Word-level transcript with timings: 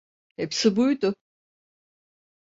Hepsi 0.35 0.75
buydu. 0.75 1.15